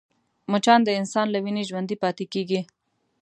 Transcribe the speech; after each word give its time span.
مچان 0.51 0.79
د 0.83 0.89
انسان 0.99 1.27
له 1.31 1.39
وینې 1.43 1.63
ژوندی 1.69 1.95
پاتې 2.03 2.25
کېږي 2.33 2.61